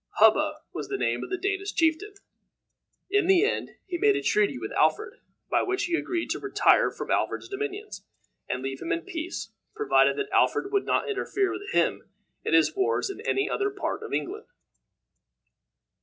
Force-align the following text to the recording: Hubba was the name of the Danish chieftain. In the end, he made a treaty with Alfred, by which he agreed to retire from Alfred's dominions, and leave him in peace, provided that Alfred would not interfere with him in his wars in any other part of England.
Hubba 0.15 0.61
was 0.73 0.87
the 0.87 0.97
name 0.97 1.23
of 1.23 1.29
the 1.29 1.37
Danish 1.37 1.73
chieftain. 1.75 2.15
In 3.11 3.27
the 3.27 3.45
end, 3.45 3.75
he 3.85 3.99
made 3.99 4.15
a 4.15 4.23
treaty 4.23 4.57
with 4.57 4.71
Alfred, 4.71 5.19
by 5.47 5.61
which 5.61 5.83
he 5.83 5.93
agreed 5.93 6.31
to 6.31 6.39
retire 6.39 6.89
from 6.89 7.11
Alfred's 7.11 7.47
dominions, 7.47 8.03
and 8.49 8.63
leave 8.63 8.81
him 8.81 8.91
in 8.91 9.03
peace, 9.03 9.53
provided 9.75 10.17
that 10.17 10.31
Alfred 10.33 10.71
would 10.71 10.85
not 10.85 11.07
interfere 11.07 11.51
with 11.51 11.69
him 11.71 12.09
in 12.43 12.55
his 12.55 12.75
wars 12.75 13.11
in 13.11 13.21
any 13.27 13.47
other 13.47 13.69
part 13.69 14.01
of 14.01 14.11
England. 14.11 14.47